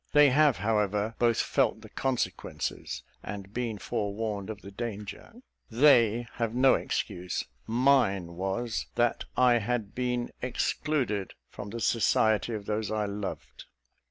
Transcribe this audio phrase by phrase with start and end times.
[0.13, 5.31] They have, however, both felt the consequences, and been forewarned of the danger.
[5.69, 12.65] They have no excuse: mine was, that I had been excluded from the society of
[12.65, 13.65] those I loved.